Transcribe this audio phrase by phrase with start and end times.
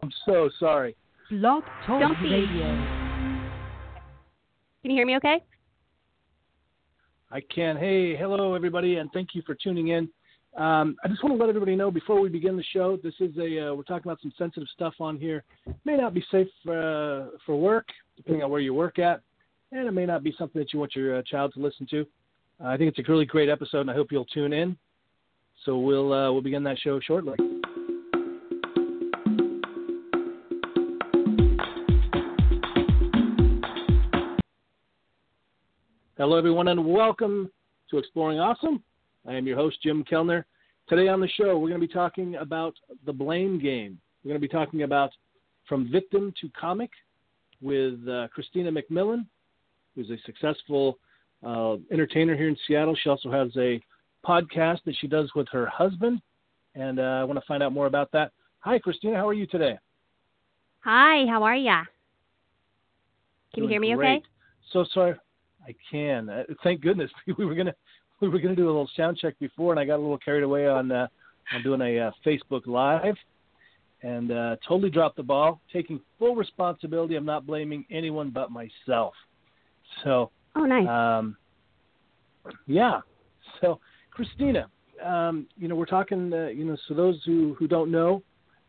[0.00, 0.96] I'm so sorry.
[1.30, 2.30] Blog Talk Don't be.
[2.30, 2.66] Radio.
[4.82, 5.42] Can you hear me okay?
[7.30, 7.76] I can.
[7.76, 10.08] Hey, hello everybody, and thank you for tuning in.
[10.56, 13.36] Um, I just want to let everybody know before we begin the show, this is
[13.38, 15.44] a uh, we're talking about some sensitive stuff on here.
[15.66, 17.86] It may not be safe uh, for work,
[18.16, 19.22] depending on where you work at,
[19.72, 22.06] and it may not be something that you want your uh, child to listen to.
[22.62, 24.76] Uh, I think it's a really great episode, and I hope you'll tune in.
[25.64, 27.36] So we'll uh, we'll begin that show shortly.
[36.22, 37.50] Hello, everyone, and welcome
[37.90, 38.80] to Exploring Awesome.
[39.26, 40.46] I am your host, Jim Kellner.
[40.88, 43.98] Today on the show, we're going to be talking about the blame game.
[44.22, 45.10] We're going to be talking about
[45.68, 46.90] From Victim to Comic
[47.60, 49.26] with uh, Kristina McMillen,
[49.96, 50.96] who's a successful
[51.44, 52.96] uh, entertainer here in Seattle.
[53.02, 53.82] She also has a
[54.24, 56.22] podcast that she does with her husband,
[56.76, 58.30] and uh, I want to find out more about that.
[58.60, 59.16] Hi, Kristina.
[59.16, 59.76] How are you today?
[60.84, 61.82] Hi, how are ya?
[63.54, 64.18] Can you hear me great.
[64.18, 64.26] okay?
[64.72, 65.16] So sorry.
[65.66, 66.28] I can.
[66.28, 67.74] Uh, thank goodness we were gonna
[68.20, 70.42] we were gonna do a little sound check before, and I got a little carried
[70.42, 71.06] away on uh,
[71.54, 73.16] on doing a uh, Facebook Live,
[74.02, 77.16] and uh, totally dropped the ball, taking full responsibility.
[77.16, 79.14] I'm not blaming anyone but myself.
[80.04, 80.88] So Oh, nice.
[80.88, 81.36] um,
[82.66, 83.00] yeah.
[83.60, 83.78] So,
[84.16, 84.66] Kristina,
[85.04, 88.22] um, you know, we're talking, uh, you know, so those who, who don't know,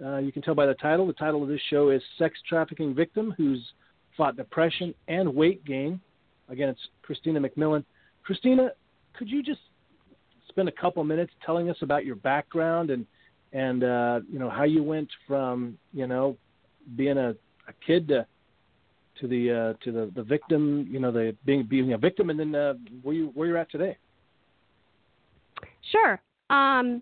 [0.04, 1.08] uh, you can tell by the title.
[1.08, 3.62] The title of this show is Sex Trafficking Victim Who's
[4.18, 6.00] Fought Depression and Weight Gain.
[6.50, 7.84] Again, it's Kristina McMillen.
[8.28, 8.70] Kristina,
[9.18, 9.62] could you just
[10.50, 13.06] spend a couple minutes telling us about your background and,
[13.54, 16.38] and uh, you know, how you went from, you know,
[16.96, 18.26] being a, a kid to
[19.20, 22.40] to the uh, to the, the victim, you know, the being being a victim, and
[22.40, 23.98] then uh, where you where you're at today.
[25.92, 26.20] Sure.
[26.50, 27.02] Um,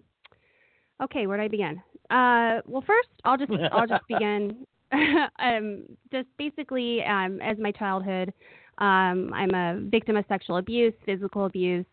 [1.01, 1.81] okay, where do I begin?
[2.09, 4.65] Uh, well, first, I'll just I'll just begin.
[5.39, 8.33] um, just basically, um, as my childhood,
[8.77, 11.85] um, I'm a victim of sexual abuse, physical abuse.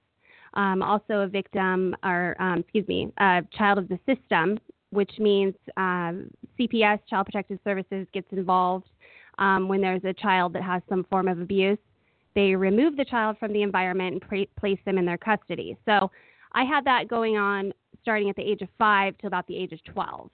[0.55, 4.59] Um, also a victim, or um, excuse me, a child of the system,
[4.91, 8.89] which means um, CPS, Child Protective Services, gets involved
[9.39, 11.79] um, when there's a child that has some form of abuse.
[12.35, 15.77] They remove the child from the environment and pra- place them in their custody.
[15.85, 16.11] So
[16.53, 17.73] I had that going on
[18.03, 20.31] starting at the age of five till about the age of 12.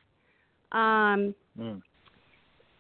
[0.73, 1.81] Um, Mm.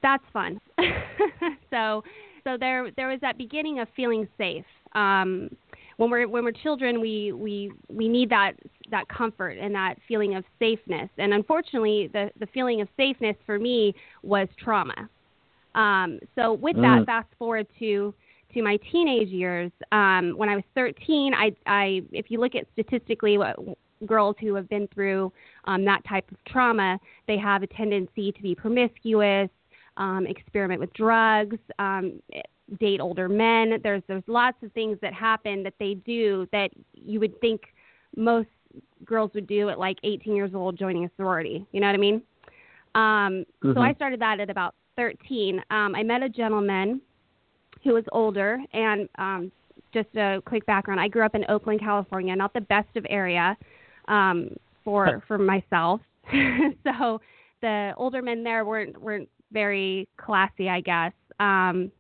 [0.02, 0.60] that's fun.
[1.70, 2.02] so,
[2.44, 4.65] so there, there was that beginning of feeling safe.
[4.94, 5.49] Um,
[5.97, 8.53] when we're when we're children, we we we need that
[8.91, 11.09] that comfort and that feeling of safeness.
[11.19, 15.09] And unfortunately, the the feeling of safeness for me was trauma.
[15.75, 17.06] Um, so with that, Mm.
[17.06, 18.15] fast forward to
[18.53, 22.66] to my teenage years, um, when I was 13, I, I if you look at
[22.72, 23.56] statistically what
[24.06, 25.32] girls who have been through
[25.65, 29.49] um, that type of trauma, they have a tendency to be promiscuous,
[29.97, 32.21] um, experiment with drugs, um,
[32.81, 33.81] date older men.
[33.82, 37.60] There's there's lots of things that happen that they do that you would think
[38.16, 38.49] most
[39.05, 41.65] girls would do at like 18 years old, joining a sorority.
[41.72, 42.22] You know what I mean?
[42.94, 43.82] Um, So Mhm.
[43.91, 45.62] I started that at about 13.
[45.71, 47.00] Um, I met a gentleman
[47.82, 49.53] who was older, and um,
[49.93, 53.56] just a quick background: I grew up in Oakland, California, not the best of area
[54.09, 56.00] um, for for myself.
[56.84, 57.21] so
[57.61, 61.12] the older men there weren't weren't very classy, I guess.
[61.41, 61.91] Um,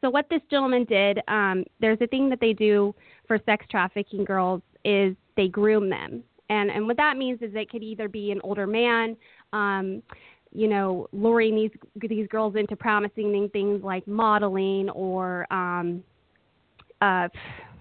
[0.00, 2.94] so what this gentleman did, um, there's a thing that they do
[3.26, 7.70] for sex trafficking girls is they groom them, and and what that means is it
[7.70, 9.16] could either be an older man.
[9.52, 10.02] Um,
[10.54, 11.70] you know, luring these
[12.08, 16.04] these girls into promising them things like modeling or um,
[17.00, 17.28] uh,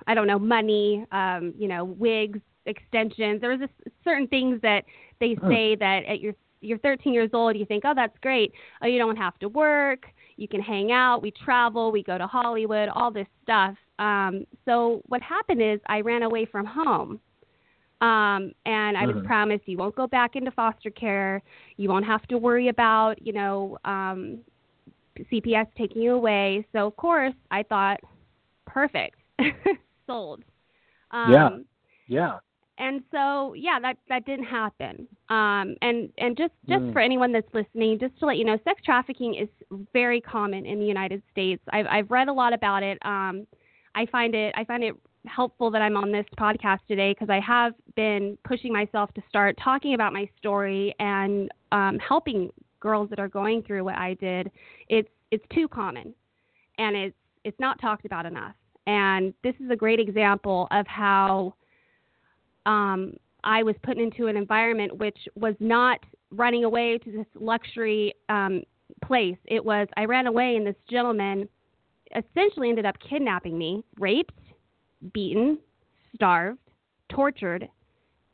[0.08, 3.42] I don't know, money, um, you know, wigs, extensions.
[3.42, 3.74] There was just
[4.04, 4.84] certain things that
[5.20, 8.54] they say that at your you're 13 years old, you think, oh, that's great.
[8.82, 10.06] Oh, you don't have to work.
[10.38, 11.22] You can hang out.
[11.22, 11.92] We travel.
[11.92, 12.90] We go to Hollywood.
[12.90, 13.76] All this stuff.
[14.00, 17.20] Um, so what happened is I ran away from home.
[18.02, 19.24] Um, and I was Mhm.
[19.26, 21.42] promised you won't go back into foster care.
[21.78, 24.40] You won't have to worry about, you know, um,
[25.30, 26.66] CPS taking you away.
[26.74, 28.00] So of course I thought,
[28.66, 29.20] perfect,
[30.08, 30.44] sold.
[31.12, 31.50] Um, Yeah.
[32.08, 32.40] Yeah.
[32.82, 35.08] And so yeah that that didn't happen.
[35.30, 36.94] Um and and just just Mm.
[36.94, 39.50] for anyone that's listening just to let you know sex trafficking is
[39.94, 41.64] very common in the united states.
[41.72, 42.98] I've i've read a lot about it.
[43.14, 43.48] Um
[43.96, 44.96] i find it i find it
[45.28, 49.56] helpful that i'm on this podcast today because i have been pushing myself to start
[49.64, 52.50] talking about my story and um helping
[52.80, 54.44] girls that are going through what i did.
[54.90, 56.08] It's it's too common
[56.80, 57.16] and it's
[57.48, 58.56] it's not talked about enough.
[58.88, 61.54] And this is a great example of how
[62.66, 63.14] um,
[63.44, 66.00] I was put into an environment which was not
[66.32, 68.64] running away to this luxury um,
[69.04, 69.38] place.
[69.46, 71.48] It was I ran away, and this gentleman
[72.16, 74.38] essentially ended up kidnapping me, raped,
[75.14, 75.58] beaten,
[76.16, 76.60] starved,
[77.10, 77.68] tortured,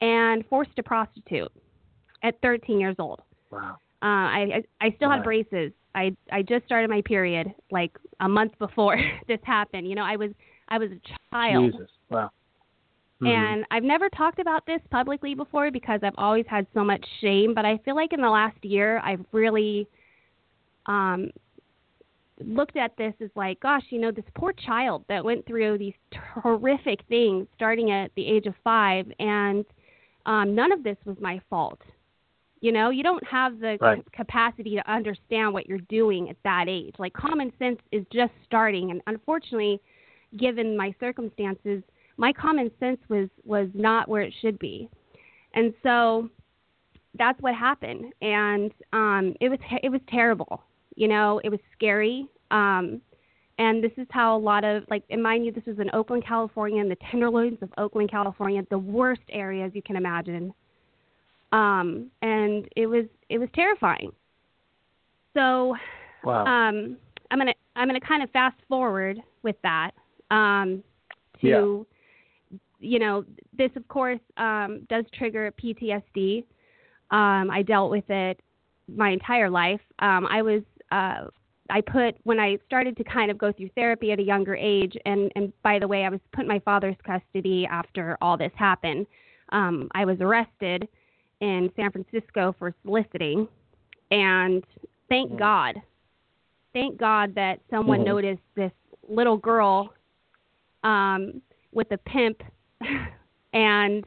[0.02, 1.52] and forced to prostitute
[2.24, 3.22] at 13 years old.
[3.52, 3.78] Wow.
[4.02, 5.16] Uh, I, I I still Right.
[5.16, 5.72] have braces.
[5.96, 8.98] I I just started my period like a month before
[9.28, 9.88] this happened.
[9.88, 10.32] You know, I was
[10.70, 11.00] I was a
[11.32, 11.72] child.
[11.72, 11.90] Jesus.
[12.10, 12.30] Wow.
[13.22, 13.28] Mhm.
[13.28, 17.54] And I've never talked about this publicly before because I've always had so much shame.
[17.54, 19.88] But I feel like in the last year, I've really
[20.86, 21.32] um,
[22.40, 25.94] looked at this as like, gosh, you know, this poor child that went through these
[26.42, 29.66] horrific things starting at the age of five, and
[30.26, 31.82] um, none of this was my fault.
[32.62, 34.04] You know, you don't have the Right.
[34.04, 36.96] c- capacity to understand what you're doing at that age.
[37.00, 39.80] Like common sense is just starting, and unfortunately,
[40.38, 41.84] given my circumstances,
[42.18, 44.90] my common sense was was not where it should be,
[45.54, 46.30] and so
[47.18, 50.64] that's what happened, and um, it was it was terrible.
[50.96, 52.28] You know, it was scary.
[52.50, 53.02] Um,
[53.60, 56.24] and this is how a lot of like, and mind you, this was in Oakland,
[56.26, 60.54] California, in the Tenderloins of Oakland, California, the worst areas you can imagine.
[61.52, 64.12] Um, and it was it was terrifying.
[65.34, 65.76] So
[66.24, 66.46] wow.
[66.46, 66.98] um,
[67.32, 69.92] I'm gonna I'm gonna kind of fast forward with that
[70.30, 70.84] um,
[71.42, 71.86] to
[72.80, 73.24] you know
[73.58, 76.44] this of course um, does trigger PTSD.
[77.12, 78.40] Um, I dealt with it
[78.88, 79.82] my entire life.
[80.00, 81.26] Um, I was uh,
[81.70, 84.96] I put when I started to kind of go through therapy at a younger age,
[85.06, 88.52] and and by the way, I was put in my father's custody after all this
[88.56, 89.08] happened.
[89.50, 90.88] Um, I was arrested
[91.42, 93.48] in San Francisco for soliciting,
[94.12, 94.64] and
[95.10, 95.38] thank Mm.
[95.40, 95.82] God,
[96.74, 98.06] thank God that someone Mhm.
[98.06, 98.72] noticed this
[99.08, 99.94] little girl
[100.84, 101.42] um,
[101.74, 102.42] with a pimp,
[103.54, 104.06] and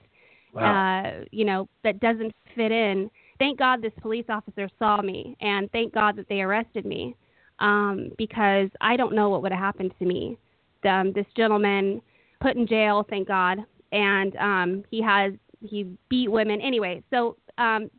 [0.53, 1.03] wow.
[1.03, 3.11] uh, you know, that doesn't fit in.
[3.39, 7.17] Thank God this police officer saw me, and thank God that they arrested me,
[7.59, 10.39] um, because I don't know what would have happened to me.
[10.85, 12.01] Um, this gentleman
[12.41, 13.59] put in jail, thank God,
[13.93, 17.03] and um, he has he beat women anyway.
[17.11, 17.91] So, um,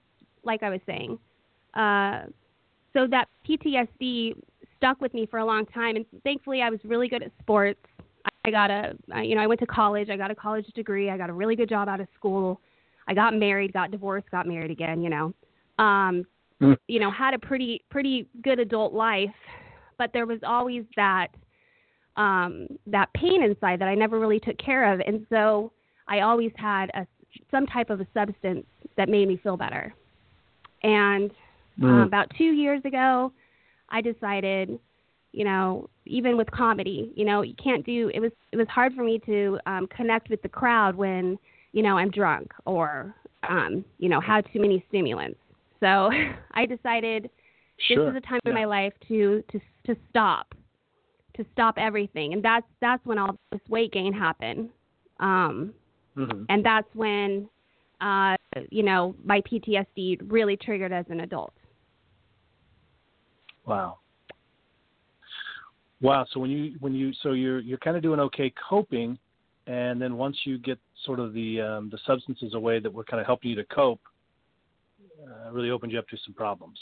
[0.43, 1.19] like I was saying,
[1.75, 2.23] uh,
[2.93, 4.35] so that PTSD
[4.77, 7.79] stuck with me for a long time, and thankfully I was really good at sports.
[8.43, 8.93] I got a,
[9.23, 10.09] you know, I went to college.
[10.09, 11.09] I got a college degree.
[11.09, 12.59] I got a really good job out of school.
[13.07, 15.01] I got married, got divorced, got married again.
[15.01, 15.33] You know,
[15.79, 16.25] um,
[16.61, 16.77] Mm.
[16.87, 19.33] you know, had a pretty pretty good adult life,
[19.97, 21.29] but there was always that
[22.17, 25.71] um, that pain inside that I never really took care of, and so
[26.07, 27.07] I always had a
[27.49, 28.65] some type of a substance
[28.95, 29.93] that made me feel better.
[30.83, 31.31] And
[31.79, 31.89] Mm.
[31.89, 33.31] um, about two years ago,
[33.89, 34.77] I decided,
[35.31, 38.09] you know, even with comedy, you know, you can't do.
[38.13, 41.37] It was it was hard for me to um, connect with the crowd when
[41.73, 43.15] you know I'm drunk or
[43.47, 45.39] um, you know had too many stimulants.
[45.79, 46.09] So
[46.53, 47.29] I decided
[47.87, 48.05] sure.
[48.05, 50.53] this is a time in my life to to to stop,
[51.35, 54.69] to stop everything, and that's that's when all this weight gain happened.
[55.19, 55.73] Um,
[56.17, 56.45] Mhm.
[56.49, 57.47] and that's when
[58.01, 58.35] uh,
[58.69, 61.53] you know my PTSD really triggered as an adult.
[63.65, 64.00] Wow.
[66.01, 66.25] Wow.
[66.33, 69.17] So when you when you so you're you're kind of doing okay coping,
[69.67, 73.21] and then once you get sort of the um, the substances away that were kind
[73.21, 74.01] of helping you to cope,
[75.23, 76.77] uh, really opened you up to some problems.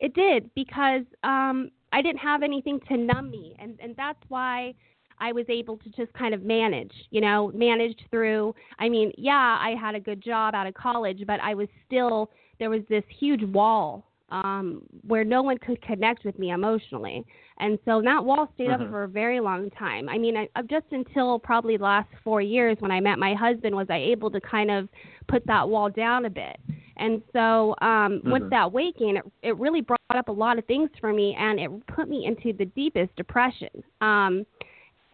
[0.00, 4.74] It did because um, I didn't have anything to numb me, and and that's why
[5.18, 6.92] I was able to just kind of manage.
[7.10, 8.54] You know, managed through.
[8.78, 12.30] I mean, yeah, I had a good job out of college, but I was still
[12.58, 17.24] there was this huge wall um, where no one could connect with me emotionally,
[17.58, 20.08] and so that wall stayed up for a very long time.
[20.08, 23.34] I mean, I, I- just until probably the last four years when I met my
[23.34, 24.88] husband was I able to kind of
[25.28, 26.58] put that wall down a bit.
[26.98, 28.50] And so um, with Mhm.
[28.50, 31.86] that waking, it, it really brought up a lot of things for me, and it
[31.86, 33.70] put me into the deepest depression.
[34.00, 34.44] Um,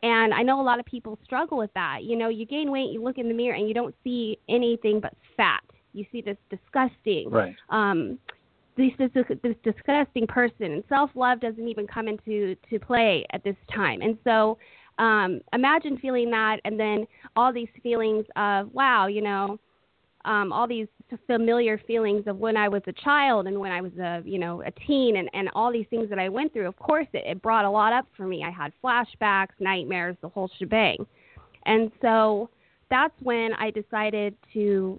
[0.02, 2.04] and I know a lot of people struggle with that.
[2.04, 4.98] You know, you gain weight, you look in the mirror, and you don't see anything
[5.00, 5.62] but fat.
[5.92, 7.54] You see this disgusting, Right.
[7.70, 8.18] um,
[8.76, 13.42] this, this, this disgusting person, and self love doesn't even come into to play at
[13.44, 14.00] this time.
[14.02, 14.58] And so,
[14.98, 19.58] um, imagine feeling that, and then all these feelings of wow, you know,
[20.24, 20.86] um, all these
[21.26, 24.62] familiar feelings of when I was a child and when I was a you know
[24.62, 26.68] a teen and and all these things that I went through.
[26.68, 28.44] Of course, it, it brought a lot up for me.
[28.44, 31.06] I had flashbacks, nightmares, the whole shebang,
[31.66, 32.50] and so
[32.90, 34.98] that's when I decided to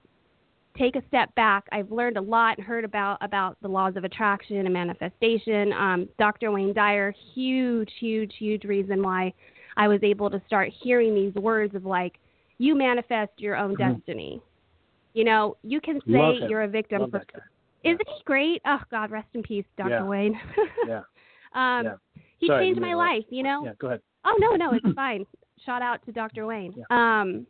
[0.77, 1.65] take a step back.
[1.71, 5.73] I've learned a lot and heard about about the laws of attraction and manifestation.
[5.73, 6.51] Um, Dr.
[6.51, 9.33] Wayne Dyer, huge, huge, huge reason why
[9.77, 12.15] I was able to start hearing these words of like,
[12.57, 13.95] you manifest your own Mhm.
[13.95, 14.41] destiny.
[15.13, 17.23] You know, you can say you're a victim Love for
[17.83, 18.61] isn't he great?
[18.65, 19.89] Oh God, rest in peace, Dr.
[19.89, 20.03] Yeah.
[20.03, 20.39] Wayne.
[20.87, 21.01] Yeah.
[21.53, 21.95] um Yeah.
[22.37, 23.63] he Sorry, changed my life, you know?
[23.65, 23.73] Yeah.
[23.77, 24.01] Go ahead.
[24.25, 25.25] Oh no, no, it's fine.
[25.65, 26.45] Shout out to Dr.
[26.45, 26.73] Wayne.
[26.89, 27.45] Um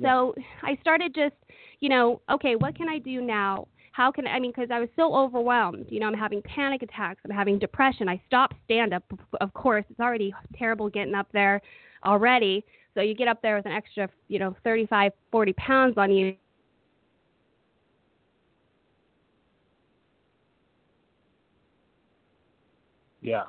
[0.00, 1.34] so I started just,
[1.82, 3.66] you know, okay, what can I do now?
[3.90, 5.86] How can I mean cuz I was so overwhelmed.
[5.90, 8.08] You know, I'm having panic attacks, I'm having depression.
[8.08, 9.02] I stopped stand up
[9.40, 9.84] of course.
[9.90, 11.60] It's already terrible getting up there
[12.06, 12.64] already.
[12.94, 16.36] So you get up there with an extra, you know, 35, 40 pounds on you.
[23.20, 23.44] Yeah.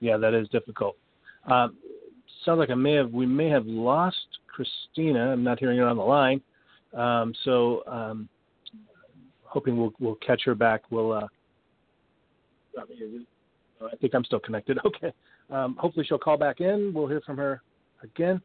[0.00, 0.96] Yeah, that is difficult.
[1.46, 1.76] Um,
[2.46, 4.16] sounds like I may have we may have lost
[4.48, 5.32] Kristina.
[5.32, 6.40] I'm not hearing her on the line.
[6.94, 8.28] Um, so um,
[9.42, 10.82] hoping we'll we'll catch her back.
[10.90, 11.12] We'll.
[11.12, 11.28] Uh,
[12.78, 14.78] I think I'm still connected.
[14.86, 15.12] Okay.
[15.48, 16.92] Um, hopefully she'll call back in.
[16.92, 17.62] We'll hear from her
[18.02, 18.40] again.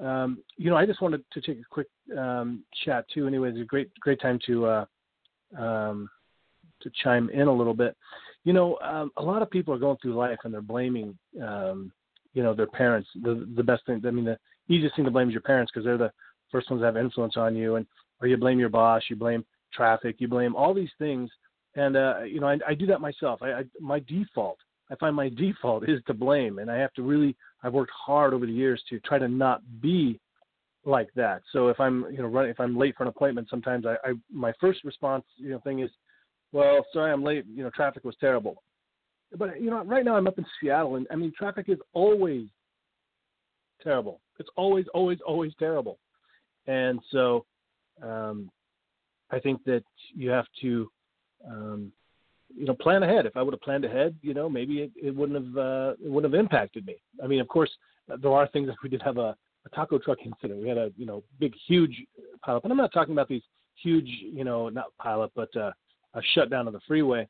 [0.00, 3.26] Um, you know, I just wanted to take a quick um, chat too.
[3.26, 4.84] Anyway, it's a great great time to uh,
[5.58, 6.08] um,
[6.80, 7.94] to chime in a little bit.
[8.44, 11.92] You know, um, a lot of people are going through life and they're blaming, um,
[12.36, 13.08] you know, their parents.
[13.22, 14.38] The the best thing, I mean, the
[14.68, 16.12] easiest thing to blame is your parents because they're the
[16.52, 17.76] first ones that have influence on you.
[17.76, 17.86] And
[18.20, 21.30] or you blame your boss, you blame traffic, you blame all these things.
[21.76, 23.40] And uh, you know, I, I do that myself.
[23.42, 24.58] I, I my default,
[24.90, 27.34] I find my default is to blame, and I have to really.
[27.62, 30.20] I've worked hard over the years to try to not be
[30.84, 31.40] like that.
[31.52, 34.12] So if I'm, you know, running, if I'm late for an appointment, sometimes I, I
[34.30, 35.90] my first response, you know, thing is,
[36.52, 37.46] well, sorry, I'm late.
[37.52, 38.62] You know, traffic was terrible.
[39.36, 42.46] But you know, right now I'm up in Seattle, and I mean, traffic is always
[43.82, 44.20] terrible.
[44.38, 45.98] It's always, always, always terrible.
[46.66, 47.44] And so,
[48.02, 48.50] um,
[49.30, 50.90] I think that you have to,
[51.48, 51.92] um,
[52.56, 53.26] you know, plan ahead.
[53.26, 56.10] If I would have planned ahead, you know, maybe it, it wouldn't have uh, it
[56.10, 56.96] wouldn't have impacted me.
[57.22, 57.70] I mean, of course,
[58.08, 60.62] there are things that we did have a, a taco truck incident.
[60.62, 62.04] We had a you know big, huge
[62.46, 63.42] pileup, and I'm not talking about these
[63.82, 65.72] huge, you know, not pileup, but uh,
[66.14, 67.28] a shutdown of the freeway.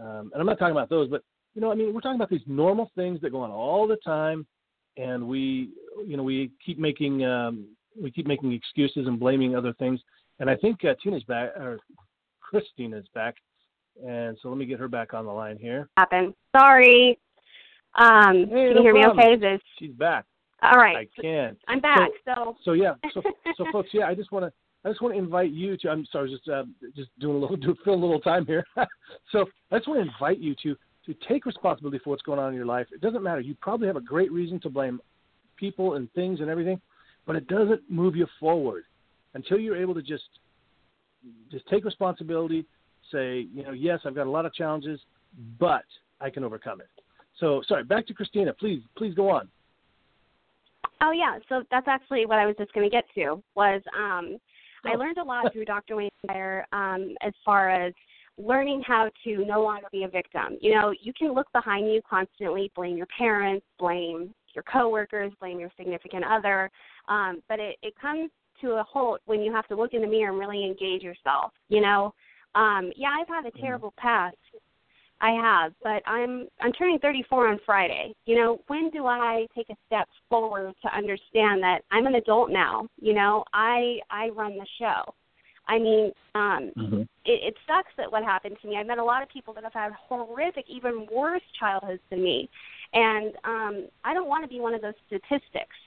[0.00, 1.22] Um, and I'm not talking about those, but
[1.54, 3.96] you know, I mean, we're talking about these normal things that go on all the
[3.96, 4.46] time,
[4.96, 5.70] and we,
[6.04, 7.66] you know, we keep making um,
[8.00, 10.00] we keep making excuses and blaming other things.
[10.40, 11.78] And I think uh, Tina's back, or
[12.40, 13.36] Kristina's back,
[14.04, 15.88] and so let me get her back on the line here.
[15.96, 16.34] Happen.
[16.56, 17.18] Sorry.
[17.96, 19.16] Um Hey, can you hear problem.
[19.16, 19.36] me okay?
[19.36, 20.24] This She's back.
[20.62, 20.96] all right.
[20.96, 21.56] I can.
[21.68, 22.10] I'm back.
[22.24, 23.22] So, So yeah, so
[23.56, 24.52] so folks, yeah, I just want to
[24.84, 25.88] I just want to invite you to.
[25.88, 26.64] I'm sorry, just uh,
[26.94, 28.64] just doing a little do fill a little time here.
[29.32, 30.76] so I just want to invite you to
[31.06, 32.86] to take responsibility for what's going on in your life.
[32.92, 33.40] It doesn't matter.
[33.40, 35.00] You probably have a great reason to blame
[35.56, 36.80] people and things and everything,
[37.26, 38.84] but it doesn't move you forward
[39.34, 40.24] until you're able to just
[41.50, 42.66] just take responsibility.
[43.12, 45.00] Say, you know, yes, I've got a lot of challenges,
[45.58, 45.84] but
[46.20, 46.88] I can overcome it.
[47.38, 48.56] So sorry, back to Kristina.
[48.56, 49.48] Please, please go on.
[51.00, 54.38] oh yeah, so that's actually what I was just going to get to was um
[54.86, 55.96] I learned a lot through Dr.
[55.96, 57.92] Wayne Dyer um as far as
[58.36, 60.58] learning how to no longer be a victim.
[60.60, 65.60] You know, you can look behind you constantly, blame your parents, blame your coworkers, blame
[65.60, 66.70] your significant other,
[67.08, 70.06] um, but it, it comes to a halt when you have to look in the
[70.06, 71.52] mirror and really engage yourself.
[71.68, 72.14] You know,
[72.54, 74.36] um, yeah, I've had a terrible past.
[75.24, 78.14] I have, but I'm I'm turning 34 on Friday.
[78.26, 82.50] You know, when do I take a step forward to understand that I'm an adult
[82.50, 82.86] now?
[83.00, 85.14] You know, I I run the show.
[85.66, 87.00] I mean, um, Mm-hmm.
[87.24, 88.76] it, it sucks that what happened to me.
[88.76, 92.50] I've met a lot of people that have had horrific, even worse childhoods than me,
[92.92, 95.78] and um, I don't want to be one of those statistics.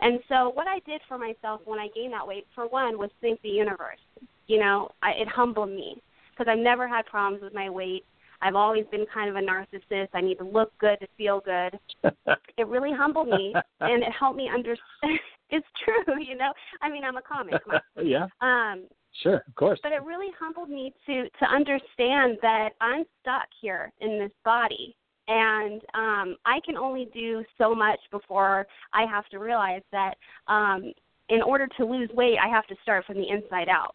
[0.00, 3.10] And so, what I did for myself when I gained that weight, for one, was
[3.20, 4.00] thank the universe.
[4.46, 8.04] You know, I, it humbled me because I've never had problems with my weight.
[8.40, 10.08] I've always been kind of a narcissist.
[10.14, 11.78] I need to look good to feel good.
[12.56, 14.80] It really humbled me, and it helped me understand.
[15.50, 16.52] it's true, you know.
[16.82, 17.54] I mean, I'm a comic.
[18.02, 18.86] yeah, Um,
[19.22, 19.78] sure, of course.
[19.84, 24.96] but it really humbled me to to understand that I'm stuck here in this body
[25.28, 30.14] and um I can only do so much before I have to realize that
[30.48, 30.92] um
[31.28, 33.94] in order to lose weight I have to start from the inside out.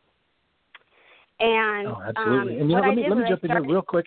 [1.39, 2.39] And Oh, absolutely.
[2.39, 4.05] um, and you know, let me let me I jump in here real quick.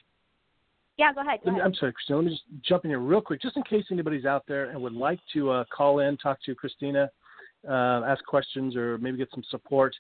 [0.99, 1.41] Yeah, go ahead.
[1.45, 1.67] Go me, ahead.
[1.67, 2.17] I'm sorry, Kristina.
[2.17, 4.81] Let me just jump in here real quick, just in case anybody's out there and
[4.81, 7.09] would like to uh, call in, talk to Kristina,
[7.69, 9.95] uh, ask questions, or maybe get some support.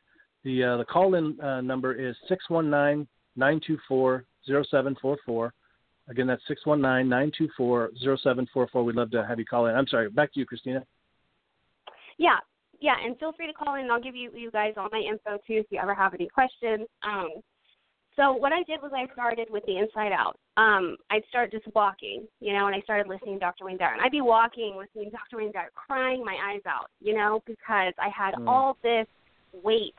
[0.44, 4.64] The uh, the call in uh, number is six one nine nine two four zero
[4.70, 5.52] seven four four.
[6.08, 8.84] Again, that's six one nine nine two four zero seven four four.
[8.84, 9.74] We'd love to have you call in.
[9.74, 10.08] I'm sorry.
[10.08, 10.82] Back to you, Kristina.
[12.16, 12.38] Yeah,
[12.80, 13.90] yeah, and feel free to call in.
[13.90, 16.86] I'll give you you guys all my info too if you ever have any questions.
[17.02, 17.30] Um,
[18.14, 20.38] so what I did was I started with the inside out.
[20.56, 23.66] Um, I'd start just walking, you know, and I started listening to Dr.
[23.66, 23.92] Wayne Dyer.
[23.92, 25.36] And I'd be walking, listening to Dr.
[25.36, 28.48] Wayne Dyer, crying my eyes out, you know, because I had mm.
[28.48, 29.06] all this
[29.62, 29.94] weight.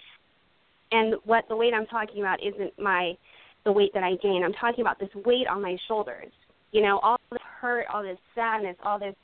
[0.91, 3.13] And what the weight I'm talking about isn't my
[3.65, 4.45] the weight that I gained.
[4.45, 6.31] I'm talking about this weight on my shoulders.
[6.71, 9.15] You know, all this hurt, all this sadness, all this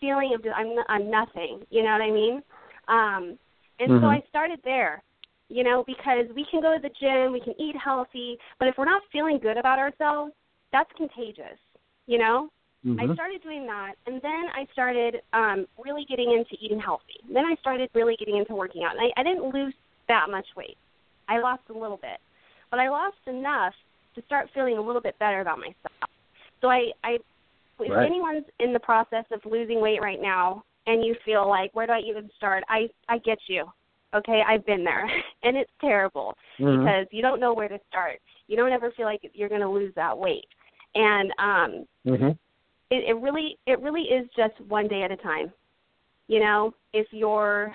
[0.00, 1.62] feeling of I'm I'm nothing.
[1.70, 2.42] You know what I mean?
[2.88, 3.38] Um,
[3.80, 4.04] and mm-hmm.
[4.04, 5.02] so I started there.
[5.48, 8.76] You know, because we can go to the gym, we can eat healthy, but if
[8.78, 10.32] we're not feeling good about ourselves,
[10.72, 11.58] that's contagious.
[12.06, 12.48] You know,
[12.84, 13.00] mm-hmm.
[13.00, 17.20] I started doing that, and then I started um, really getting into eating healthy.
[17.32, 19.74] Then I started really getting into working out, and I, I didn't lose
[20.08, 20.76] that much weight.
[21.28, 22.18] I lost a little bit,
[22.70, 23.74] but I lost enough
[24.16, 26.10] to start feeling a little bit better about myself.
[26.60, 27.18] So I, I
[27.78, 28.06] if right.
[28.06, 31.92] anyone's in the process of losing weight right now and you feel like where do
[31.92, 32.62] I even start?
[32.68, 33.66] I I get you.
[34.14, 35.04] Okay, I've been there
[35.42, 36.84] and it's terrible mm-hmm.
[36.84, 38.20] because you don't know where to start.
[38.48, 40.46] You don't ever feel like you're going to lose that weight.
[40.94, 42.30] And um mm-hmm.
[42.90, 45.52] it, it really it really is just one day at a time.
[46.28, 47.74] You know, if you're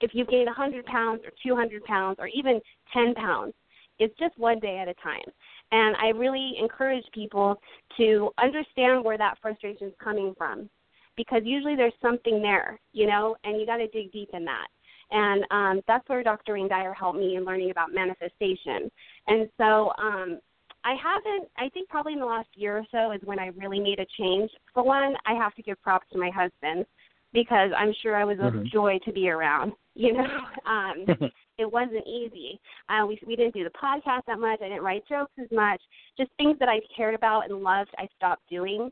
[0.00, 2.60] if you gain a 100 pounds or 200 pounds or even
[2.92, 3.54] 10 pounds,
[3.98, 5.24] it's just one day at a time.
[5.72, 7.60] And I really encourage people
[7.96, 10.68] to understand where that frustration is coming from
[11.16, 14.66] because usually there's something there, you know, and you got to dig deep in that.
[15.10, 16.54] And um, that's where Dr.
[16.54, 18.90] Wayne Dyer helped me in learning about manifestation.
[19.26, 20.40] And so um,
[20.84, 23.80] I haven't, I think probably in the last year or so is when I really
[23.80, 24.50] made a change.
[24.72, 26.86] For one, I have to give props to my husband
[27.32, 28.64] because I'm sure I was a mm-hmm.
[28.72, 29.72] joy to be around.
[29.94, 31.04] You know, um,
[31.58, 32.60] it wasn't easy.
[32.88, 34.60] Uh, we we didn't do the podcast that much.
[34.62, 35.82] I didn't write jokes as much.
[36.16, 38.90] Just things that I cared about and loved, I stopped doing,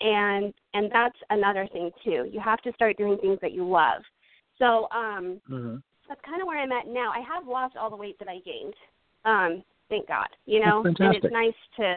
[0.00, 2.28] and and that's another thing too.
[2.32, 4.02] You have to start doing things that you love.
[4.58, 5.76] So um, mm-hmm.
[6.08, 7.12] that's kind of where I'm at now.
[7.14, 8.74] I have lost all the weight that I gained.
[9.26, 10.28] Um, thank God.
[10.46, 11.96] You know, and it's nice to.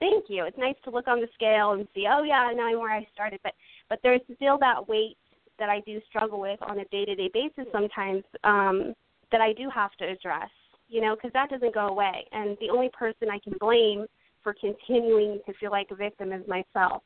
[0.00, 0.44] Thank you.
[0.44, 3.06] It's nice to look on the scale and see, oh yeah, now I'm where I
[3.12, 3.40] started.
[3.42, 3.52] But
[3.88, 5.16] but there's still that weight
[5.58, 8.22] that I do struggle with on a day to day basis sometimes.
[8.44, 8.94] Um,
[9.30, 10.50] that I do have to address,
[10.88, 12.26] you know, because that doesn't go away.
[12.32, 14.06] And the only person I can blame
[14.42, 17.02] for continuing to feel like a victim is myself.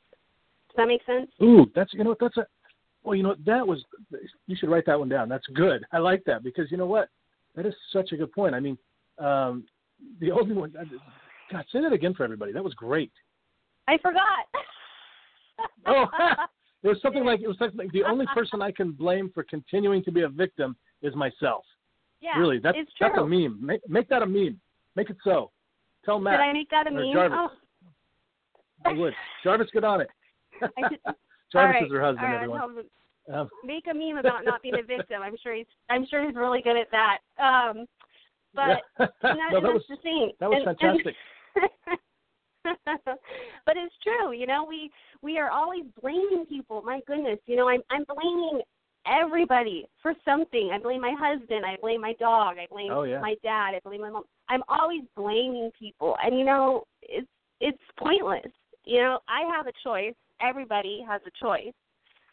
[0.68, 1.30] Does that make sense?
[1.42, 2.46] Ooh, that's you know that's a
[3.04, 3.84] well, you know that was
[4.46, 5.28] you should write that one down.
[5.28, 5.84] That's good.
[5.92, 7.08] I like that because you know what,
[7.56, 8.54] that is such a good point.
[8.54, 8.78] I mean,
[9.18, 9.64] um,
[10.20, 10.72] the only one.
[11.50, 12.52] God, say that again for everybody.
[12.52, 13.12] That was great.
[13.88, 14.46] I forgot.
[15.86, 16.06] oh,
[16.82, 19.42] it was something like it was something like the only person I can blame for
[19.44, 21.64] continuing to be a victim is myself.
[22.20, 23.08] Yeah, really, that's it's true.
[23.08, 23.58] that's a meme.
[23.60, 24.60] Make make that a meme.
[24.96, 25.50] Make it so.
[26.04, 26.38] Tell Matt.
[26.38, 27.12] Did I make that a meme?
[27.12, 27.38] Jarvis.
[27.40, 27.48] Oh.
[28.84, 29.14] I would.
[29.44, 30.08] Jarvis, get on it.
[30.60, 30.98] Should,
[31.52, 32.24] Jarvis right, is her husband.
[32.24, 32.84] right, everyone.
[33.32, 35.22] Um, make a meme about not being a victim.
[35.22, 35.66] I'm sure he's.
[35.90, 37.18] I'm sure he's really good at that.
[37.38, 37.86] Um,
[38.54, 39.06] but yeah.
[39.22, 40.32] that, no, that was the thing.
[40.40, 41.14] that was and, fantastic.
[41.14, 41.16] And
[43.66, 44.64] but it's true, you know.
[44.68, 44.90] We
[45.22, 46.82] we are always blaming people.
[46.82, 48.62] My goodness, you know, I'm I'm blaming
[49.06, 50.70] everybody for something.
[50.72, 51.64] I blame my husband.
[51.66, 52.56] I blame my dog.
[52.58, 53.20] I blame oh, yeah.
[53.20, 53.72] my dad.
[53.74, 54.24] I blame my mom.
[54.48, 57.28] I'm always blaming people, and you know, it's
[57.60, 58.52] it's pointless.
[58.84, 60.14] You know, I have a choice.
[60.40, 61.72] Everybody has a choice.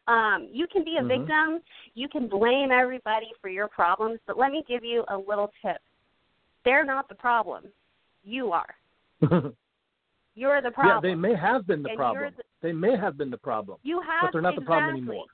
[0.08, 1.08] Um, you can be a mm-hmm.
[1.08, 1.60] victim.
[1.94, 5.78] You can blame everybody for your problems, but let me give you a little tip.
[6.66, 7.66] They're not the problem.
[8.24, 8.76] You are.
[10.36, 11.04] you're the problem.
[11.04, 12.34] Yeah, they may have been the and problem.
[12.36, 13.78] The, they may have been the problem.
[13.84, 14.64] You have, but they're not exactly.
[14.64, 15.26] the problem anymore.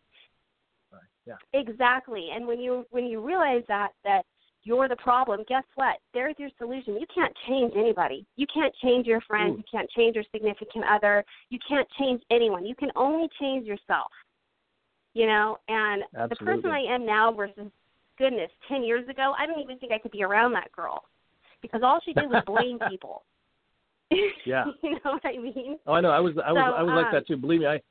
[1.25, 1.35] Yeah.
[1.53, 2.29] Exactly.
[2.33, 4.23] And when you when you realize that that
[4.63, 5.97] you're the problem, guess what?
[6.13, 6.95] There's your solution.
[6.95, 8.25] You can't change anybody.
[8.35, 9.57] You can't change your friend.
[9.57, 11.23] You can't change your significant other.
[11.49, 12.65] You can't change anyone.
[12.65, 14.11] You can only change yourself.
[15.13, 16.37] You know, and Absolutely.
[16.39, 17.71] the person I am now versus
[18.17, 21.03] goodness, ten years ago, I don't even think I could be around that girl.
[21.65, 23.23] Because all she did was blame people.
[24.45, 24.65] Yeah.
[24.83, 25.77] you know what I mean?
[25.87, 26.11] Oh, I know.
[26.11, 27.37] I was I was so, I was um, like that too.
[27.37, 27.81] Believe me, I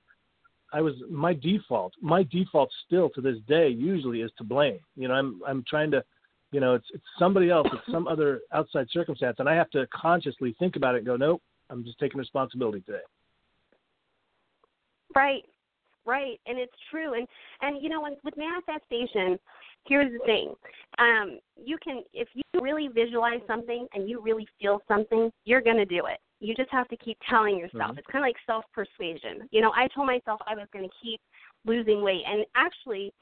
[0.72, 1.92] I was my default.
[2.00, 4.78] My default still to this day usually is to blame.
[4.96, 6.04] You know, I'm I'm trying to,
[6.52, 9.86] you know, it's it's somebody else, it's some other outside circumstance, and I have to
[9.94, 12.98] consciously think about it and go, nope, I'm just taking responsibility today.
[15.14, 15.44] Right,
[16.04, 17.14] right, and it's true.
[17.14, 17.26] And
[17.60, 19.38] and you know, when, with manifestation,
[19.86, 20.54] here's the thing:
[20.98, 25.86] um, you can if you really visualize something and you really feel something, you're gonna
[25.86, 27.90] do it you just have to keep telling yourself.
[27.90, 27.98] Mm-hmm.
[27.98, 29.48] It's kind of like self persuasion.
[29.50, 31.20] You know, I told myself I was going to keep
[31.64, 33.12] losing weight, and actually,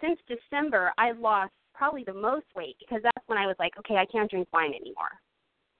[0.00, 3.96] since December, I lost probably the most weight because that's when I was like, okay,
[3.96, 5.10] I can't drink wine anymore.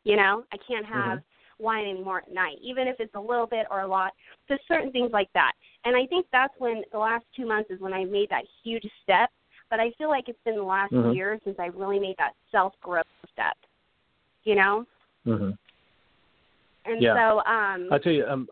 [0.04, 1.64] You know, I can't have mm-hmm.
[1.64, 4.12] wine anymore at night, even if it's a little bit or a lot.
[4.48, 5.52] Just certain things like that.
[5.84, 8.86] And I think that's when the last two months is when I made that huge
[9.02, 9.30] step.
[9.70, 11.12] But I feel like it's been the last mm-hmm.
[11.12, 13.56] year since I really made that self growth step.
[14.44, 14.86] You know.
[15.26, 15.50] Mm-hmm.
[16.86, 17.14] And Yeah.
[17.14, 18.48] so, um, I tell you, um,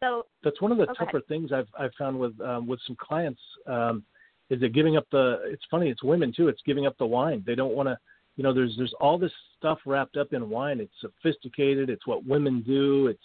[0.00, 1.04] so that's one of the Okay.
[1.04, 4.04] tougher things I've I've found with um, with some clients um,
[4.50, 5.40] is that giving up the.
[5.44, 6.48] It's funny, it's women too.
[6.48, 7.42] It's giving up the wine.
[7.46, 7.98] They don't want to.
[8.36, 10.80] You know, there's there's all this stuff wrapped up in wine.
[10.80, 11.88] It's sophisticated.
[11.88, 13.06] It's what women do.
[13.06, 13.22] It's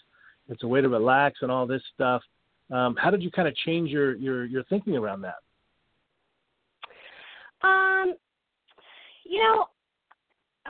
[0.48, 2.22] it's a way to relax and all this stuff.
[2.70, 5.36] Um, how did you kind of change your your your thinking around that?
[7.64, 8.14] Um,
[9.26, 9.66] you know,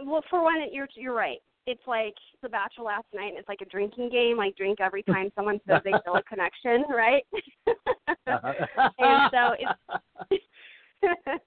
[0.06, 1.40] well, for one, you're you're right.
[1.68, 4.38] It's like The Bachelor last night, and it's like a drinking game.
[4.38, 7.24] Like drink every time someone says they feel a connection, right?
[8.98, 9.56] and so
[10.30, 10.44] it's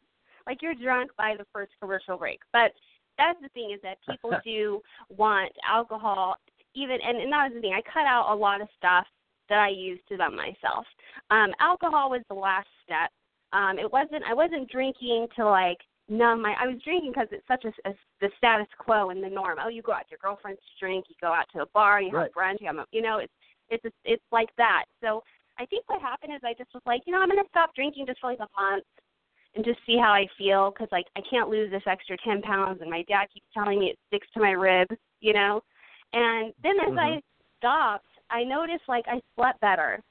[0.46, 2.40] like you're drunk by the first commercial break.
[2.52, 2.72] But
[3.18, 6.36] that's the thing is that people do want alcohol.
[6.74, 7.74] Even and, and that was the thing.
[7.74, 9.06] I cut out a lot of stuff
[9.48, 10.86] that I used to numb myself.
[11.30, 13.10] Um, alcohol was the last step.
[13.54, 14.24] Um, it wasn't.
[14.28, 16.54] I wasn't drinking to like numb my.
[16.60, 19.58] I was drinking because it's such a, a the status quo and the norm.
[19.62, 21.06] Oh, you go out to your girlfriend's to drink.
[21.08, 22.02] You go out to a bar.
[22.02, 22.32] You have Right.
[22.34, 22.60] brunch.
[22.60, 23.32] You have a, you know, it's
[23.70, 24.84] it's a, it's like that.
[25.00, 25.22] So
[25.58, 28.06] I think what happened is I just was like, you know, I'm gonna stop drinking
[28.06, 28.84] just for like a month
[29.54, 32.80] and just see how I feel because like I can't lose this extra ten pounds,
[32.80, 35.62] and my dad keeps telling me it sticks to my ribs, you know.
[36.12, 37.22] And then as I Mhm.
[37.58, 40.02] stopped, I noticed like I slept better.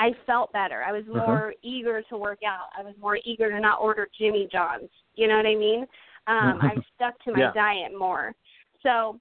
[0.00, 0.82] I felt better.
[0.82, 1.26] I was Mhm.
[1.26, 2.70] more eager to work out.
[2.74, 4.90] I was more eager to not order Jimmy John's.
[5.14, 5.86] You know what I mean?
[6.26, 7.52] Um, I stuck to my Yeah.
[7.52, 8.34] diet more.
[8.82, 9.20] So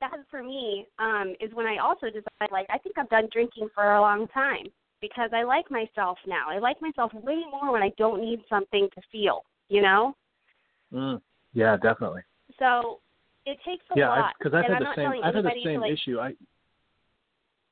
[0.00, 3.68] that for me um, is when I also decided like I think I've done drinking
[3.70, 4.66] for a long time
[5.00, 6.48] because I like myself now.
[6.48, 9.44] I like myself way more when I don't need something to feel.
[9.68, 10.16] You know?
[10.92, 11.22] Mm.
[11.52, 12.22] Yeah, definitely.
[12.58, 13.00] So
[13.46, 14.34] it takes a yeah, lot.
[14.38, 15.24] because I've and had I'm the same.
[15.24, 16.18] I've had the same issue.
[16.18, 16.34] I.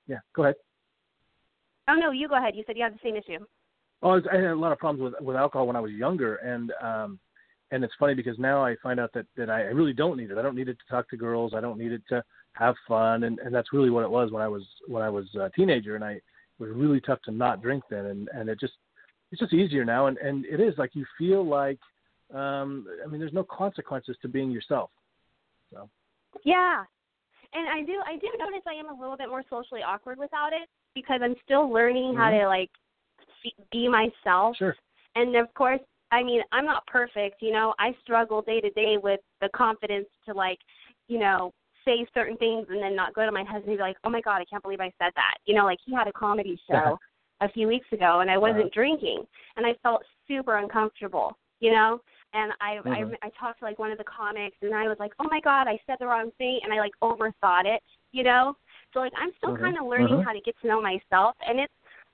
[0.06, 0.54] Yeah, go ahead.
[1.88, 2.54] Oh no, you go ahead.
[2.56, 3.44] You said you had the same issue.
[4.02, 5.92] Oh, I, was, I had a lot of problems with with alcohol when I was
[5.92, 7.18] younger, and um,
[7.70, 10.38] and it's funny because now I find out that that I really don't need it.
[10.38, 11.52] I don't need it to talk to girls.
[11.54, 12.22] I don't need it to
[12.52, 15.26] have fun, and and that's really what it was when I was when I was
[15.34, 16.22] a teenager, and I it
[16.58, 18.74] was really tough to not drink then, and and it just
[19.32, 21.78] it's just easier now, and and it is like you feel like
[22.34, 24.90] um, I mean, there's no consequences to being yourself.
[25.72, 25.88] So
[26.44, 26.84] Yeah.
[27.52, 30.52] And I do I do notice I am a little bit more socially awkward without
[30.52, 32.40] it because I'm still learning how Mhm.
[32.40, 32.70] to like
[33.70, 34.56] be myself.
[34.56, 34.76] sure,
[35.14, 35.80] And of course,
[36.10, 37.74] I mean, I'm not perfect, you know.
[37.78, 40.58] I struggle day to day with the confidence to like,
[41.08, 41.52] you know,
[41.84, 44.20] say certain things and then not go to my husband and be like, "Oh my
[44.20, 46.98] god, I can't believe I said that." You know, like he had a comedy show
[47.40, 48.70] a few weeks ago and I wasn't Uh-huh.
[48.72, 49.24] drinking
[49.56, 52.00] and I felt super uncomfortable, you know?
[52.32, 53.16] And I, Mhm.
[53.22, 55.40] I I talked to like one of the comics and I was like, "Oh my
[55.40, 57.82] god, I said the wrong thing." And I like overthought it,
[58.12, 58.56] you know?
[58.96, 59.60] So like I'm still Mhm.
[59.60, 60.24] kind of learning Mhm.
[60.24, 61.72] how to get to know myself and it's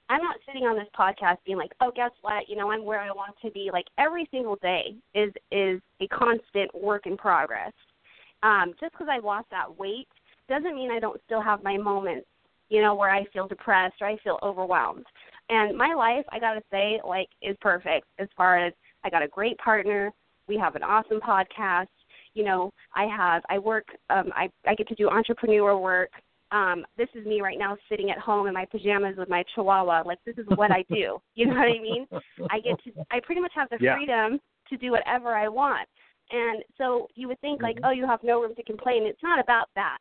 [0.09, 2.49] I'm not sitting on this podcast being like, "Oh, guess what?
[2.49, 6.09] You know, I'm where I want to be." Like every single day is is a
[6.09, 7.73] constant work in progress.
[8.42, 10.09] Um just cuz I lost that weight
[10.49, 12.27] doesn't mean I don't still have my moments,
[12.68, 15.07] you know, where I feel depressed or I feel overwhelmed.
[15.51, 19.23] And my life, I got to say, like is perfect as far as I got
[19.23, 20.12] a great partner,
[20.49, 21.87] we have an awesome podcast,
[22.35, 26.11] you know, I have I work um I I get to do entrepreneur work
[26.53, 30.03] um, this is me right now sitting at home in my pajamas with my chihuahua.
[30.05, 31.21] Like this is what I do.
[31.35, 32.07] You know what I mean?
[32.51, 33.97] I get to I pretty much have the Yeah.
[33.97, 34.38] freedom
[34.69, 35.88] to do whatever I want.
[36.31, 37.88] And so you would think like, Mhm.
[37.88, 39.05] oh, you have no room to complain.
[39.05, 39.99] It's not about that.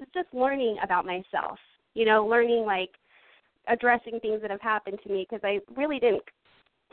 [0.00, 1.58] It's just learning about myself.
[1.94, 2.90] You know, learning like
[3.68, 6.22] addressing things that have happened to me because I really didn't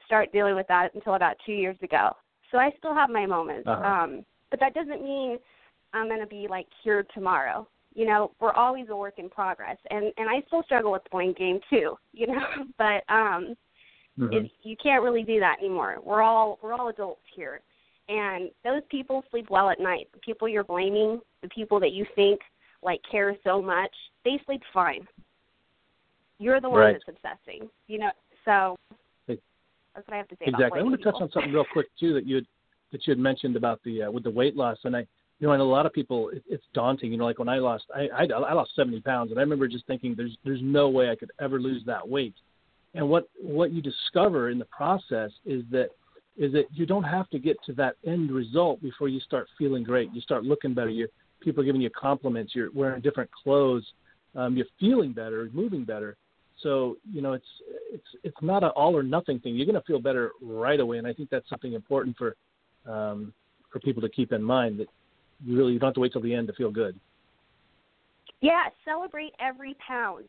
[0.05, 2.15] start dealing with that until about 2 years ago.
[2.51, 3.67] So I still have my moments.
[3.67, 3.83] Uh-huh.
[3.83, 5.39] Um but that doesn't mean
[5.93, 9.77] I'm going to be like cured tomorrow you know we're always a work in progress.
[9.89, 12.45] And and i still struggle with the blame game too you know
[12.77, 13.55] but um
[14.19, 14.45] Mhm.
[14.45, 15.97] it, you can't really do that anymore.
[16.03, 17.61] We're all we're all adults here.
[18.09, 20.07] And those people sleep well at night.
[20.13, 22.39] The people you're blaming the people that you think
[22.83, 23.91] like care so much
[24.23, 25.07] they sleep fine.
[26.37, 26.93] You're the one Right.
[26.93, 28.11] that's obsessing you know
[28.45, 28.75] so
[29.27, 30.79] that's what i have to say exactly.
[30.79, 32.45] I want to touch on something real quick too that you had
[32.91, 35.07] that you had mentioned about the uh, with the weight loss, and I
[35.39, 37.11] you know, and a lot of people, it, it's daunting.
[37.11, 39.67] You know, like when I lost, I, I I lost 70 pounds, and I remember
[39.67, 42.35] just thinking, there's there's no way I could ever lose that weight.
[42.93, 45.89] And what what you discover in the process is that
[46.37, 49.83] is that you don't have to get to that end result before you start feeling
[49.83, 50.11] great.
[50.13, 50.89] You start looking better.
[50.89, 51.07] You
[51.41, 52.53] people are giving you compliments.
[52.55, 53.85] You're wearing different clothes.
[54.35, 56.17] Um, you're feeling better, moving better.
[56.61, 57.45] So you know, it's
[57.91, 59.55] it's it's not an all or nothing thing.
[59.55, 62.35] You're going to feel better right away, and I think that's something important for
[62.85, 63.33] um,
[63.71, 64.87] for people to keep in mind that
[65.45, 66.99] you really you don't have to wait till the end to feel good.
[68.41, 70.25] Yeah, celebrate every pound.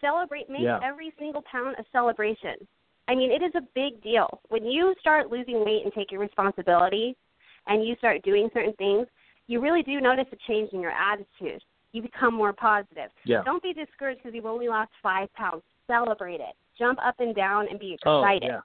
[0.00, 0.80] Celebrate, make Yeah.
[0.82, 2.66] every single pound a celebration.
[3.08, 4.40] I mean, it is a big deal.
[4.48, 7.16] When you start losing weight and taking responsibility
[7.68, 9.06] and you start doing certain things,
[9.46, 11.62] you really do notice a change in your attitude.
[11.92, 13.10] You become more positive.
[13.24, 13.42] Yeah.
[13.44, 15.62] Don't be discouraged because you've only lost five pounds.
[15.86, 16.54] Celebrate it.
[16.76, 18.10] Jump up and down and be excited.
[18.10, 18.42] Oh, excited.
[18.46, 18.60] yeah.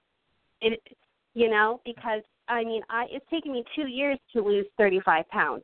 [0.67, 0.81] It,
[1.35, 5.63] you know, because I mean, I it's taken me two years to lose 35 pounds.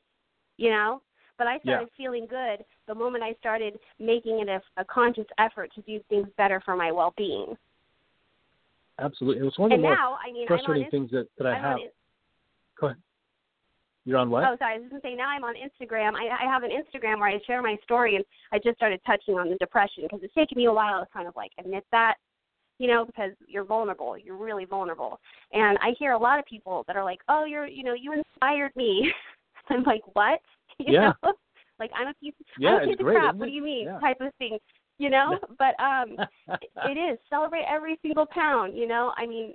[0.58, 1.02] You know,
[1.38, 5.72] but I started feeling good the moment I started making it a, a conscious effort
[5.76, 7.56] to do things better for my well-being.
[9.00, 9.42] Absolutely.
[9.42, 11.46] It was one of And the more now, I mean, frustrating on, things that, that
[11.46, 11.74] I I'm have.
[11.74, 11.80] on
[12.80, 12.98] Go ahead.
[14.06, 14.46] You're on what?
[14.46, 14.76] Oh, sorry.
[14.76, 16.14] I was going to say now I'm on Instagram.
[16.16, 18.24] I, I have an Instagram where I share my story, and
[18.54, 21.28] I just started touching on the depression because it's taken me a while to kind
[21.28, 22.16] of like admit that,
[22.80, 24.18] you know, because you're vulnerable.
[24.18, 25.20] You're really vulnerable,
[25.54, 28.14] and I hear a lot of people that are like, "Oh, you're, you know, you
[28.14, 29.12] inspired me."
[29.70, 30.40] I'm like, "What?"
[30.80, 31.14] You Yeah.
[31.24, 31.34] know?
[31.80, 32.34] like I'm a piece.
[32.60, 33.36] Yeah, I'm a piece it's of great, crap.
[33.36, 33.86] What do you mean?
[33.86, 34.00] Yeah.
[34.00, 34.60] Type of thing.
[35.00, 36.18] You know, but um,
[36.86, 39.54] it is celebrate every single pound you know i mean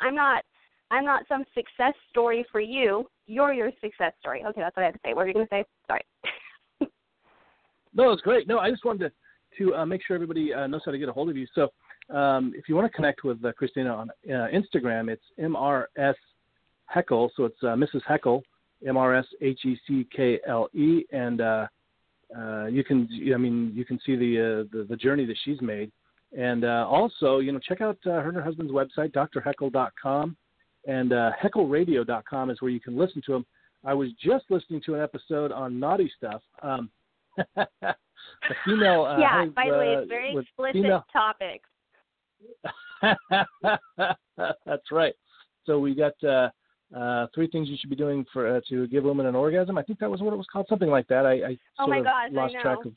[0.00, 0.44] i'm not
[0.90, 4.86] i'm not some success story for you you're your success story okay that's what i
[4.86, 6.02] had to say what were you going to say sorry
[7.96, 8.48] No, it's great.
[8.48, 9.12] No, I just wanted to
[9.56, 11.46] to uh, make sure everybody uh, knows how to get a hold of you.
[11.54, 11.68] So,
[12.10, 16.14] um, if you want to connect with uh, Kristina on uh, Instagram, it's MRS
[16.86, 17.30] Heckle.
[17.36, 18.02] So it's uh, Mrs.
[18.06, 18.42] Heckle,
[18.86, 21.66] M R S H E C K L E, and uh,
[22.36, 25.60] uh, you can, I mean, you can see the uh, the, the journey that she's
[25.60, 25.90] made.
[26.36, 30.36] And uh, also, you know, check out uh, her and her husband's website, drheckle.com,
[30.86, 33.46] and uh, heckleradio.com is where you can listen to them.
[33.84, 36.42] I was just listening to an episode on naughty stuff.
[36.62, 36.90] Um,
[38.64, 39.04] female.
[39.04, 41.68] Uh, yeah by the way it's very explicit female- topics
[44.66, 45.14] That's right.
[45.66, 46.50] So we got uh,
[46.96, 49.78] uh, three things you should be doing for uh, to give women an orgasm.
[49.78, 51.26] I think that was what it was called, something like that.
[51.26, 52.92] I, I Oh my gosh, I lost track of.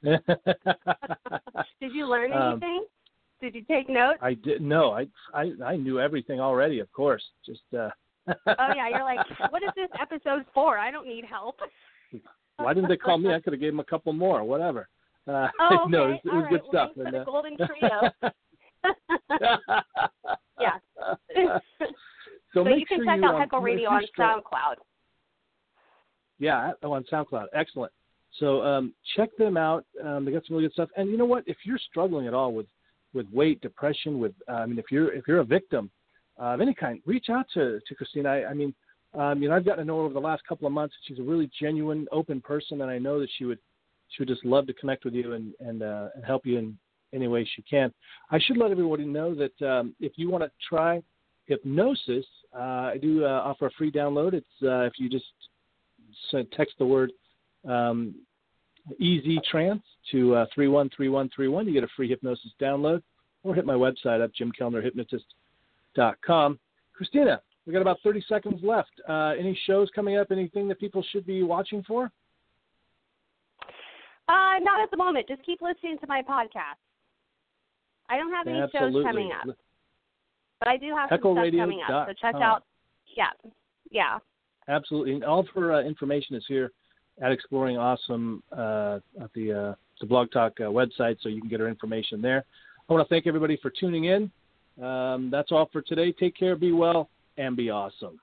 [1.80, 2.84] did you learn Um, anything
[3.40, 6.78] did you take notes I did no, I, I I knew everything already.
[6.78, 7.62] Of course, just.
[7.76, 7.90] Uh,
[8.28, 9.18] oh yeah you're like
[9.50, 11.56] what is this episode for i don't need help
[12.58, 13.32] Why didn't they call me?
[13.32, 14.88] I could have gave them a couple more, whatever.
[15.28, 15.90] Uh, oh okay.
[15.90, 16.50] no, it was, it was right.
[16.50, 16.90] good well, stuff.
[16.96, 18.10] and, the uh, golden trio
[20.60, 20.78] yeah
[22.54, 24.76] So, so you can sure check you, out um, heckle radio on soundcloud
[26.38, 27.46] Yeah, oh, on SoundCloud.
[27.52, 27.92] Excellent.
[28.38, 29.84] So um, check them out.
[30.04, 30.88] Um, they got some really good stuff.
[30.96, 31.44] And you know what?
[31.46, 32.66] If you're struggling at all with
[33.14, 35.90] with weight, depression, with uh, I mean, if you're if you're a victim
[36.40, 38.26] uh, of any kind, reach out to to Kristina.
[38.26, 38.74] I, I mean,
[39.14, 40.94] um, you know, I've gotten to know her over the last couple of months.
[41.06, 43.58] She's a really genuine, open person, and I know that she would
[44.08, 46.78] she would just love to connect with you and and, uh, and help you in
[47.12, 47.92] any way she can.
[48.30, 51.02] I should let everybody know that um, if you want to try
[51.46, 54.34] hypnosis, uh, I do uh, offer a free download.
[54.34, 55.24] It's uh, if you just
[56.54, 57.10] text the word
[57.66, 58.14] um,
[58.98, 61.66] easy trance to uh, 313131.
[61.66, 63.02] You get a free hypnosis download
[63.42, 66.58] or hit my website up, jimkellnerhypnotist.com.
[66.98, 68.92] Kristina, we got about 30 seconds left.
[69.08, 70.28] Uh, any shows coming up?
[70.30, 72.10] Anything that people should be watching for?
[74.28, 75.26] Uh, not at the moment.
[75.28, 76.78] Just keep listening to my podcast.
[78.10, 79.02] I don't have any Absolutely.
[79.02, 79.56] shows coming up,
[80.60, 82.08] but I do have some stuff coming up.
[82.08, 82.42] So check HeckleRadio.com.
[82.42, 82.62] out.
[83.16, 83.30] Yeah,
[83.90, 84.18] yeah.
[84.68, 85.14] Absolutely.
[85.14, 86.72] And all of her uh, information is here
[87.22, 91.50] at Exploring Awesome uh, at the, uh, the Blog Talk uh, website, so you can
[91.50, 92.44] get her information there.
[92.88, 94.30] I want to thank everybody for tuning in.
[94.82, 96.12] Um, that's all for today.
[96.12, 98.20] Take care, be well, and be awesome.